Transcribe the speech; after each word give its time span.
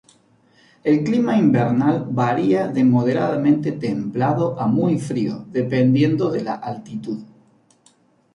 El 0.83 1.03
clima 1.03 1.37
invernal 1.37 2.07
varía 2.09 2.67
de 2.69 2.83
moderadamente 2.83 3.71
templado 3.71 4.59
a 4.59 4.65
muy 4.65 4.97
frío, 4.97 5.45
dependiendo 5.51 6.31
de 6.31 6.43
la 6.43 6.55
altitud. 6.55 7.19